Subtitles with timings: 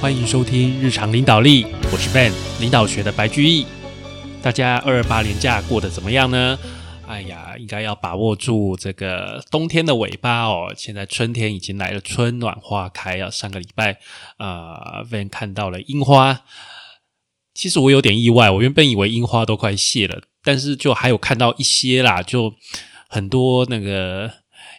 [0.00, 3.66] 欢迎收听日常领导力，我是 Ben，领导学的白居易。
[4.42, 6.58] 大家二二八年假过得怎么样呢？
[7.06, 10.72] 哎呀，应该要把握住这个冬天的尾巴哦。
[10.74, 13.28] 现在春天已经来了，春暖花开啊。
[13.28, 13.98] 上个礼拜
[14.38, 16.44] 啊，Ben 看到了樱花，
[17.52, 22.54] 其实我有点意外，我原本以为樱花都快谢了，但是就还有看到一些啦，就
[23.06, 24.32] 很多那个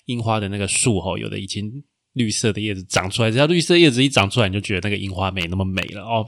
[0.05, 1.83] 樱花的那个树哦，有的已经。
[2.13, 6.27] 绿色的叶子长出来，只要绿色叶子一长出来，你就觉得那个樱花没那么美了哦。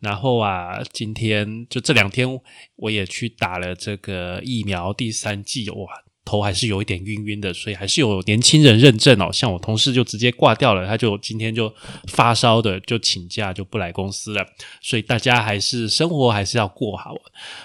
[0.00, 2.28] 然后啊，今天就这两天，
[2.76, 5.86] 我也去打了这个疫苗第三剂，哇，
[6.24, 9.28] 头还是有一点晕晕的，所以还是有年轻人认证哦。
[9.32, 11.74] 像我同事就直接挂掉了，他就今天就
[12.06, 14.46] 发烧的就请假就不来公司了。
[14.80, 17.16] 所以大家还是生活还是要过好。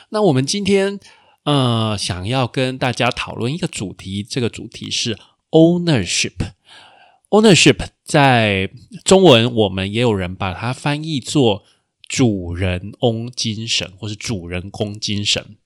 [0.09, 0.99] 那我们今天
[1.43, 5.15] 呃，想要跟大家讨论一个主题，这个主题是
[5.51, 6.31] ownership。
[7.33, 8.69] Ownership 在
[9.03, 11.63] 中文，我们也有人把它翻译作
[12.07, 15.57] 主人翁精神，或是主人公精神。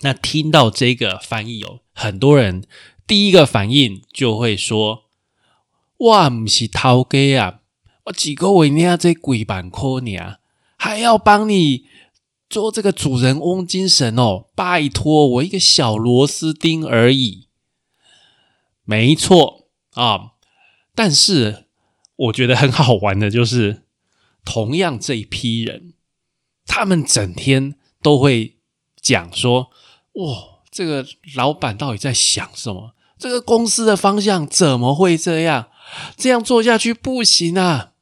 [0.00, 2.66] 那听到这个翻译哦，很多人
[3.06, 5.04] 第一个反应就会说
[5.98, 7.60] ：“哇，不是涛哥啊，
[8.06, 10.40] 我几个为你这鬼板壳你啊，
[10.76, 11.84] 还要帮你
[12.50, 17.46] 做这个主人翁精神哦，拜托我一个小螺丝钉而已。”
[18.82, 20.32] 没错啊。
[20.96, 21.66] 但是
[22.16, 23.82] 我觉得很好玩的，就是
[24.44, 25.92] 同样这一批人，
[26.66, 28.56] 他们整天都会
[29.00, 29.70] 讲说
[30.16, 32.94] ：“哇，这个老板到底在想什么？
[33.18, 35.68] 这个公司的方向怎么会这样？
[36.16, 37.92] 这样做下去不行啊！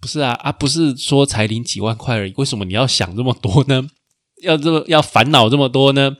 [0.00, 3.88] 不是啊，啊，不是说才领几万块而已，为什么你要想这么多呢？
[4.42, 6.16] 要这么要烦恼这么多呢？”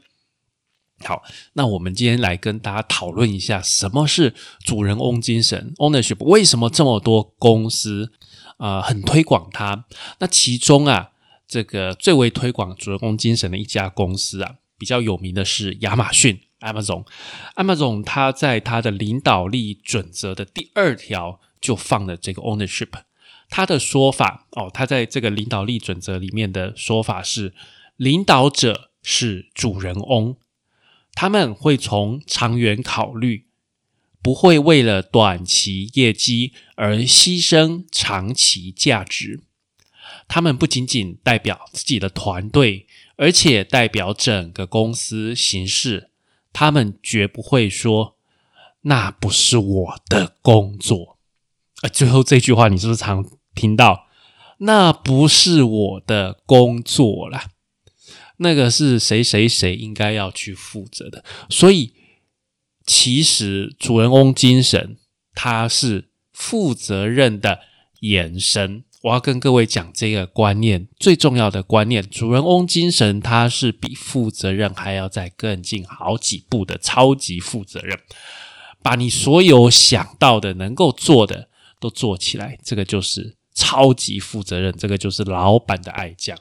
[1.05, 6.25] 好，那我们今天来跟大家讨论一下，什么是主人翁精神 （ownership）？
[6.25, 8.11] 为什么这么多公司
[8.57, 9.85] 啊很推广它？
[10.19, 11.11] 那其中啊，
[11.47, 17.05] 这个最为推广主人翁精神的一家公司啊，比较有名的是亚马逊 （Amazon）。
[17.57, 22.89] Amazon 它在它的领导力准则的第二条就放了这个 ownership。
[23.51, 27.53] 它的说法哦，它在这个领导力准则里面的说法是：
[27.97, 30.37] 领导者是主人翁。
[31.15, 33.47] 他们会从长远考虑，
[34.21, 39.43] 不会为了短期业绩而牺牲长期价值。
[40.27, 42.87] 他们不仅仅代表自己的团队，
[43.17, 46.11] 而且代表整个公司形式。
[46.53, 48.17] 他们绝不会说
[48.83, 51.19] ：“那不是我的工作。”
[51.83, 54.07] 呃，最后这句话你是不是常听到
[54.59, 57.51] ？“那不是我的工作啦。”
[58.39, 61.93] 那个是谁谁谁应该要去负责的，所以
[62.85, 64.97] 其实主人翁精神
[65.35, 67.61] 它是负责任的
[68.01, 68.85] 延伸。
[69.03, 77.99] 我要跟各位讲这个观念，最重要的观念：主人翁精神它是比负责任还要再更进好几步的超级负责任，
[78.83, 86.37] 把你所有想到的能够做的都做起来，这个就是超级负责任，这个就是老板的爱将。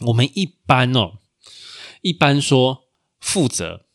[0.00, 1.18] 我们一般哦，
[2.02, 2.84] 一般说
[3.18, 3.86] 负责，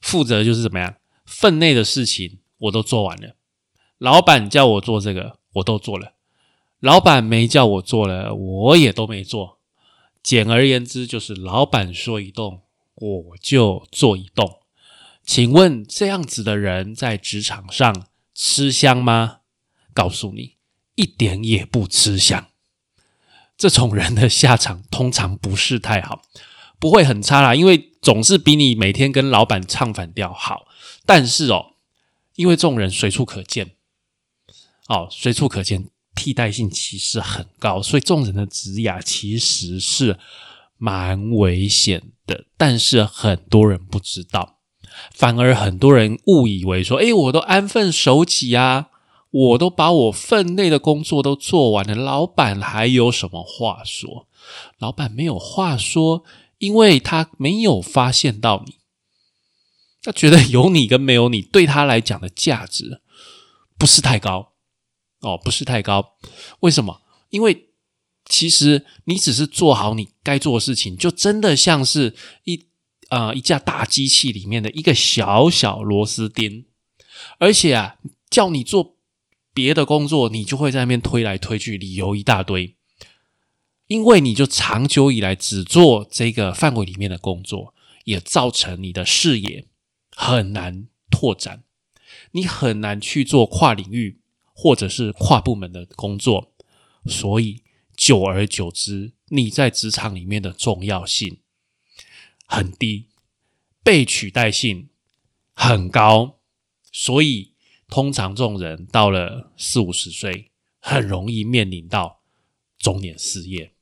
[0.00, 0.96] 负责就是怎么样？
[1.24, 3.36] 分内的事情我都做完了，
[3.98, 6.12] 老板叫我做这个，我都做了；
[6.78, 9.58] 老板没叫我做了，我也都没做。
[10.22, 12.62] 简而言之，就是老板说一动，
[12.94, 14.60] 我就做一动。
[15.24, 19.40] 请问这样子的人在职场上吃香吗？
[19.94, 20.56] 告诉你，
[20.94, 22.48] 一点也不吃香。
[23.56, 26.22] 这种人的下场通常不是太好，
[26.78, 30.66] 不会很差啦，因为总是比你每天跟老板唱反调好。
[31.06, 31.74] 但是哦，
[32.34, 33.72] 因为这种人随处可见，
[34.88, 40.18] 哦，随处可见，替代性其实很高，所以这种人的职涯其实是
[40.76, 42.44] 蛮危险的。
[42.56, 44.58] 但是很多人不知道，
[45.14, 48.88] 反而很多人误以为说：“哎，我都安分守己啊。”
[49.30, 54.28] 我都把我分内的工作都做完了，老板还有什么话说？
[54.78, 56.24] 老板没有话说，
[56.58, 58.76] 因为他没有发现到你，
[60.00, 63.02] 他觉得有你跟没有你对他来讲的价值
[63.76, 64.52] 不是太高
[65.20, 66.14] 哦，不是太高。
[66.60, 67.02] 为什么？
[67.30, 67.70] 因为
[68.24, 72.14] 其实你只是做好你该做的事情，就真的像是
[72.44, 72.66] 一
[73.08, 76.64] 啊一架大机器里面的一个小小螺丝钉，
[77.38, 77.96] 而且啊
[78.30, 78.95] 叫你做。
[79.56, 82.76] 别的工作你就会在那边推来推去，理由一大堆，
[83.86, 87.74] 因为你就长久以来只做这个范围里面的工作，
[88.04, 89.66] 也造成你的视野
[90.10, 91.64] 很难拓展，
[92.32, 94.20] 你很难去做跨领域
[94.52, 96.52] 或者是跨部门的工作，
[97.06, 97.62] 所以
[97.96, 101.38] 久而久之，你在职场里面的重要性
[102.44, 103.08] 很低，
[103.82, 104.90] 被取代性
[105.54, 106.40] 很高，
[106.92, 107.54] 所以
[107.88, 110.50] 通常这种人到了四五十岁，
[110.80, 112.22] 很容易面临到
[112.78, 113.72] 中年失业。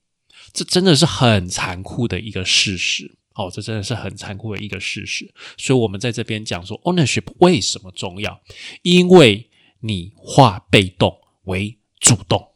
[0.52, 3.16] 这真的是很残酷的一个事实。
[3.34, 5.34] 哦，这真的是很残酷的一个事实。
[5.58, 8.40] 所以，我们在这边讲说，ownership 为什么重要？
[8.82, 12.52] 因为你化被动为主动，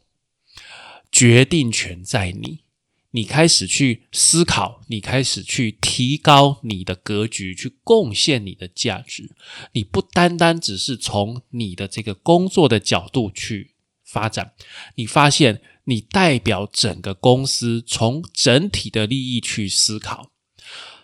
[1.11, 2.63] 决定权在你。
[3.11, 9.35] 你开始去思考，你开始去提高你的格局，去贡献你的价值。
[9.73, 13.75] 你不单单只是从你的这个工作的角度去
[14.05, 14.53] 发展，
[14.95, 20.31] 你发现你代表整个公司，从整体的利益去思考。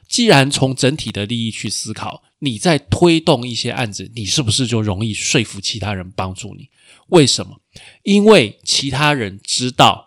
[0.07, 6.69] 既然从整体的利益去思考，你在推动一些案子，你是不是就容易说服其他人帮助你？
[7.07, 7.59] 为什么？
[8.03, 10.04] 因为其他人知道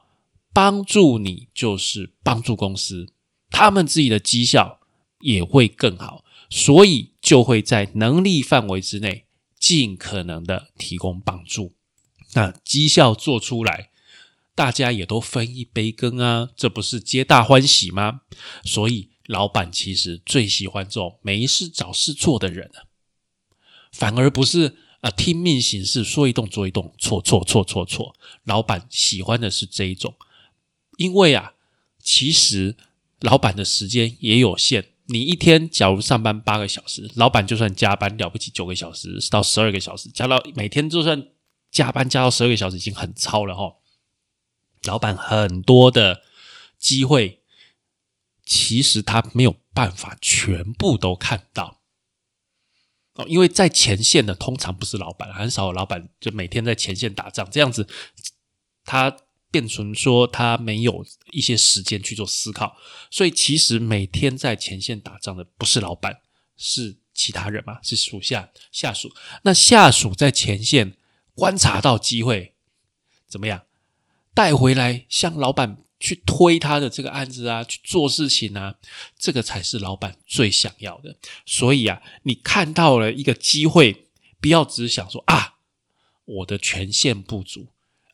[0.58, 3.12] 帮助你就是帮助公司，
[3.49, 4.81] 他们自己的绩效
[5.20, 9.26] 也会更好，所以就会在能力范围之内
[9.56, 11.75] 尽可能的提供帮助。
[12.34, 13.90] 那绩效做出来，
[14.56, 18.22] 大家也都分一杯羹啊，这不是皆大欢喜吗？
[18.64, 19.10] 所以。
[19.28, 22.88] 老板其实最喜欢这种没事找事做的人啊，
[23.93, 28.16] 反而不是啊听命行事，说一动做一动，错错错错错。
[28.44, 30.14] 老板喜欢的是这一种，
[30.99, 31.55] 因为啊，
[32.03, 32.77] 其实
[33.21, 34.93] 老板的时间也有限。
[35.06, 41.29] 你一天假如上班八个小时，老板就算加班了不起九个小时到十二个小时，加到每天就算
[41.71, 43.77] 加班加到十二个小时，已经很超了哈。
[44.85, 46.23] 老板很多的
[46.79, 47.37] 机会。
[48.51, 51.83] 其实他没有办法全部都看到
[53.12, 57.87] 哦，因为在前线的通常不是老板，很少有老板就每天在前线打仗，这样子
[58.87, 59.15] 他
[59.50, 62.77] 变成说他没有一些时间去做思考，
[63.11, 66.21] 所以其实每天在前线打仗的不是老板，
[66.56, 69.12] 是其他人嘛，是属下下属。
[69.43, 70.95] 那下属在前线
[71.35, 72.55] 观察到机会，
[73.27, 73.62] 怎么样
[74.35, 75.79] 带回来向老板。
[76.01, 78.77] 去推他的这个案子啊，去做事情啊，
[79.19, 81.17] 这个才是老板最想要的。
[81.44, 84.06] 所以啊，你看到了一个机会，
[84.41, 85.55] 不要只想说啊，
[86.25, 87.67] 我的权限不足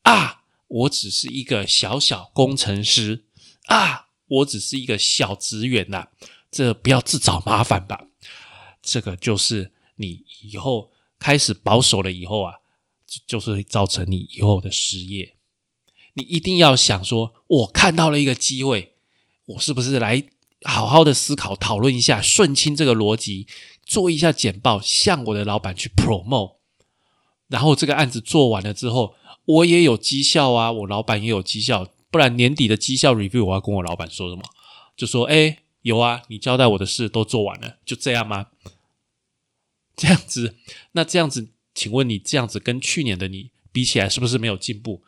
[0.04, 3.24] 啊，我只是一个小小工程师
[3.66, 6.08] 啊，我只是一个小职员呐，
[6.50, 8.06] 这不要自找麻烦吧。
[8.82, 12.54] 这个就是你以后开始保守了以后啊，
[13.26, 15.36] 就是造成你以后的失业。
[16.14, 18.94] 你一定要想说，我看到了一个机会，
[19.46, 20.24] 我是不是来
[20.62, 23.46] 好好的思考、讨论一下，顺清这个逻辑，
[23.84, 26.56] 做一下简报，向我的老板去 promote。
[27.48, 34.42] 然后这个案子做完了之后，我也有绩效啊，我老板也有绩效，不然年底的绩效 review 我要跟我老板说什么？
[34.96, 38.48] 就说，哎，有啊，你交代我的事都做完了，就这样吗？
[39.96, 40.56] 这样子，
[40.92, 45.02] 那这样子，请问你这样子跟去年的你比起来，是不是没有进步？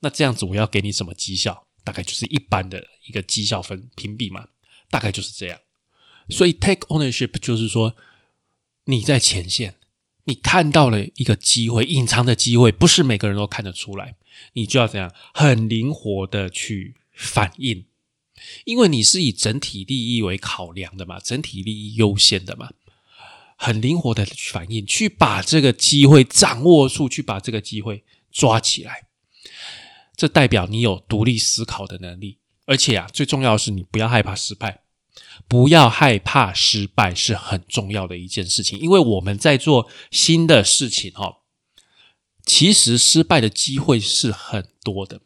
[0.00, 1.66] 那这样子，我要给你什么绩效？
[1.82, 4.48] 大概就是一般的一个绩效分评比嘛，
[4.90, 5.58] 大概就是这样。
[6.28, 7.96] 所以 take ownership 就是说，
[8.84, 9.76] 你在前线，
[10.24, 14.16] 你看到了一个机会，隐藏的机会，不是每个人都看得出来，
[14.52, 17.86] 你就要怎样，很灵活的去反应，
[18.64, 22.70] 因为你是以整体利益为考量的嘛，整体利益优先的嘛，
[23.56, 29.06] 很灵活的去反应，去把这个机会掌握住，去把这个机会抓起来。
[30.16, 34.79] 这代表你有独立思考的能力，而且啊，最重要的是你不要害怕失败，
[35.48, 38.78] 不要害怕失败是很重要的一件事情。
[38.78, 41.38] 因为我们在做新的事情哈，
[42.44, 45.20] 其实失败的机会是很多的，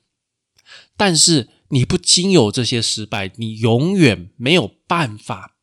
[0.96, 5.56] 但是你不经有这些失败，你永远没有办法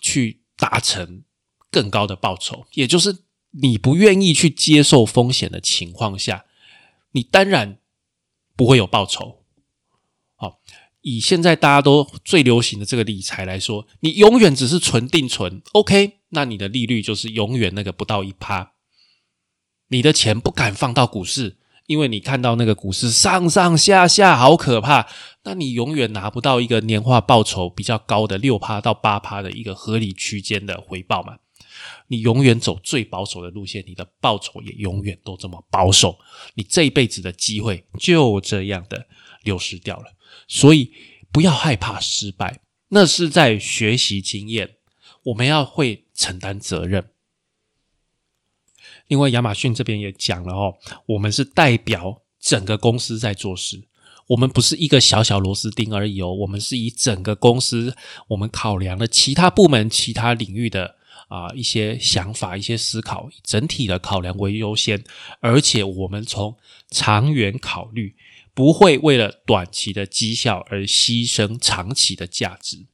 [0.00, 1.24] 去达成
[1.70, 2.66] 更高的报酬。
[2.72, 6.44] 也就是你不愿意去接受风险的情况下，
[7.12, 7.78] 你当然。
[8.56, 9.42] 不会有报酬。
[10.36, 10.60] 好，
[11.04, 16.20] 以现在大家都最流行的这个理财来说，你永远只是存定存，OK？
[16.30, 18.72] 那你的利率就是永远那个不到一趴。
[19.88, 25.06] 你的钱不敢放到股市，因为你看到那个股市上上下下好可怕，
[25.42, 31.36] 那你永远拿不到一个年化报酬比较高的六趴到八趴的一个合理区间的回报嘛。
[32.08, 36.18] 你永远走最保守的路线，你的报酬也永远都这么保守，
[36.54, 39.06] 你这一辈子的机会就这样的
[39.42, 40.13] 流失掉了。
[40.48, 40.92] 所以
[41.32, 44.76] 不要害怕失败，那是在学习经验。
[45.24, 47.10] 我们要会承担责任。
[49.08, 53.84] 另外，亚马逊这边也讲了哦，我们是代表整个公司在做事，
[54.28, 57.96] 我们不是一个小小螺丝钉而已哦，我们是以整个公司，
[58.28, 60.96] 我们考量了其他部门、其他领域的
[61.28, 65.02] 啊一些想法、一些思考，整体的考量为优先，
[65.40, 66.56] 而且我们从
[66.90, 68.14] 长远考虑，
[68.54, 72.86] 不会为了短期的绩效而牺牲长期的价值。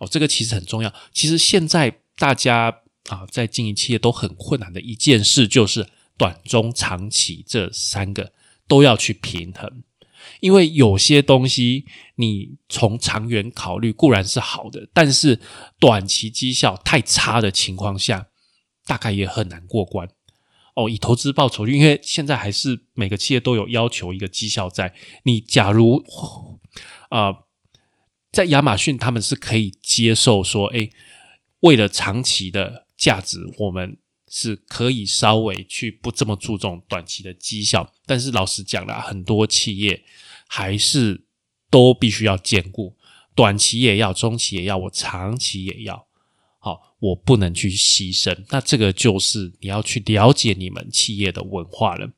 [0.00, 0.92] 哦，这个其实很重要。
[1.12, 2.80] 其实现在大家。
[3.10, 8.32] 啊，在经营企业都很困难的一件事，就是短、中、长期这三个
[8.66, 9.82] 都要去平衡。
[10.40, 15.38] 因为有些东西你从长远考虑固然是好的，但是
[15.78, 18.28] 短期绩效太差的情况下，
[18.86, 20.08] 大概也很难过关。
[20.74, 24.94] 哦，以投资报酬，因为现在还是每个企业都有要求一个绩效在。
[25.24, 26.04] 你假如
[27.08, 27.32] 啊，
[28.32, 30.88] 在亚马逊他们是可以接受说，哎，
[31.60, 32.84] 为了长期的。
[32.96, 33.98] 价值我们
[34.30, 40.04] 是可以稍微去不这么注重短期的绩效，但是老实讲啦，很多企业
[40.46, 41.26] 还是
[41.68, 42.96] 都必须要兼顾，
[43.34, 46.06] 短期也要，中期也要，我长期也要。
[46.64, 48.34] 好，我不能去牺牲。
[48.48, 52.08] 那这个就是你要去了解你们企业的文化了。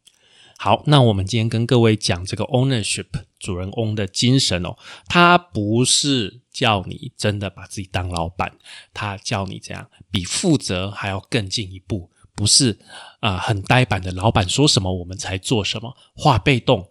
[0.57, 3.07] 好，那我们今天跟各位讲这个 ownership
[3.41, 4.77] 主人翁的精神哦，
[5.09, 8.57] 它不是叫你真的把自己当老板，
[8.95, 12.79] 它叫你这样比负责还要更进一步，不是
[13.19, 16.89] 啊很呆板的老板说什么我们才做什么，化被动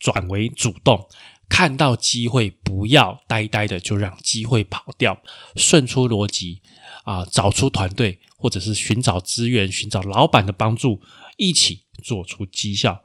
[0.00, 1.06] 转为主动，
[1.48, 5.22] 看到机会不要呆呆的就让机会跑掉，
[5.54, 6.62] 顺出逻辑
[7.10, 11.00] 啊，找出团队或者是寻找资源，寻找老板的帮助，
[11.36, 11.84] 一起。
[12.00, 13.02] 做出绩效，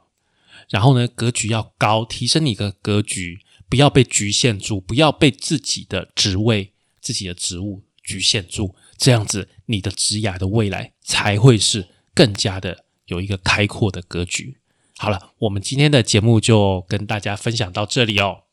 [0.70, 14.58] 然后呢，格局要高，提升你的格局，不要被局限住，不要被自己的职位、自己的职务局限住，这样子你的职涯的未来才会是更加的有一个开阔的格局。
[14.96, 18.43] 好了，我们今天的节目就跟大家分享到这里哦。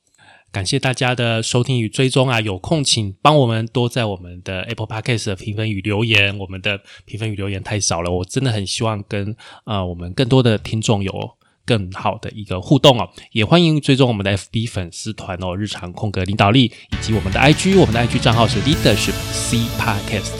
[0.51, 2.41] 感谢大家的收听与追踪啊！
[2.41, 6.37] 有空请帮我们多在我们的 Apple Podcast 的评分与留言。
[6.37, 11.31] 我们的评分与留言太少了，我真的很希望跟呃我们更多的听众有
[11.65, 13.09] 更好的一个互动哦。
[13.31, 20.33] 也欢迎追踪我们的 FB 粉丝团哦，日常空格领导力以及我们的 IG，我们的 IG 账号是 Leadership C Podcast，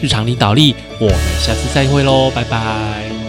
[0.00, 0.74] 日常领导力。
[0.98, 3.27] 我们下次再会喽，拜拜。